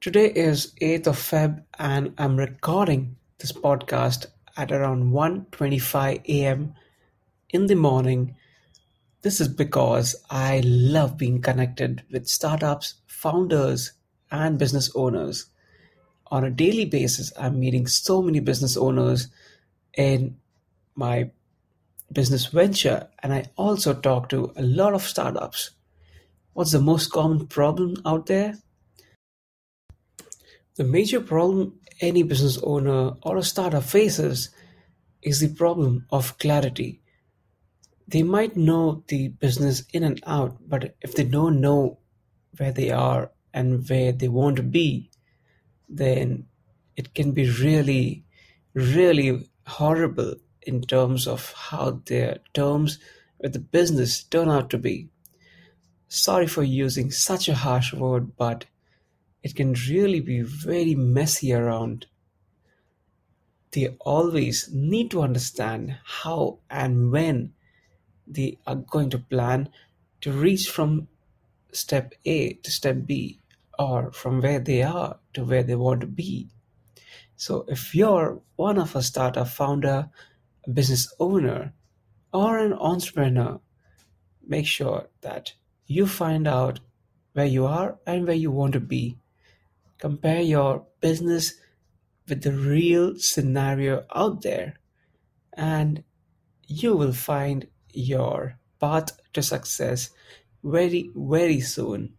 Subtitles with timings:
[0.00, 6.74] Today is 8th of Feb and I'm recording this podcast at around 1:25 a.m.
[7.50, 8.34] in the morning.
[9.22, 13.92] This is because I love being connected with startups, founders,
[14.30, 15.46] and business owners
[16.30, 19.28] on a daily basis, I'm meeting so many business owners
[19.94, 20.36] in
[20.94, 21.30] my
[22.12, 25.70] business venture, and I also talk to a lot of startups.
[26.52, 28.58] What's the most common problem out there?
[30.76, 34.50] The major problem any business owner or a startup faces
[35.22, 37.00] is the problem of clarity.
[38.06, 41.98] They might know the business in and out, but if they don't know
[42.56, 45.10] where they are and where they want to be,
[45.88, 46.46] then
[46.96, 48.24] it can be really,
[48.74, 52.98] really horrible in terms of how their terms
[53.38, 55.08] with the business turn out to be.
[56.08, 58.64] Sorry for using such a harsh word, but
[59.42, 62.06] it can really be very messy around.
[63.70, 67.52] They always need to understand how and when
[68.26, 69.68] they are going to plan
[70.22, 71.08] to reach from
[71.72, 73.40] step A to step B
[73.78, 76.48] or from where they are to where they want to be.
[77.36, 80.10] So if you're one of a startup founder,
[80.66, 81.72] a business owner,
[82.32, 83.60] or an entrepreneur,
[84.46, 85.52] make sure that
[85.86, 86.80] you find out
[87.32, 89.18] where you are and where you want to be.
[89.98, 91.54] Compare your business
[92.28, 94.74] with the real scenario out there,
[95.54, 96.02] and
[96.66, 100.10] you will find your path to success
[100.62, 102.17] very, very soon.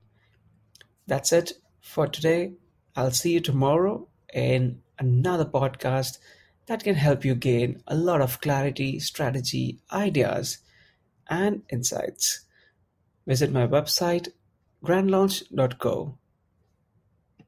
[1.10, 2.54] That's it for today.
[2.96, 6.20] I'll see you tomorrow in another podcast
[6.68, 10.60] that can help you gain a lot of clarity, strategy, ideas,
[11.28, 12.42] and insights.
[13.26, 14.28] Visit my website,
[14.86, 16.20] grandlaunch.co.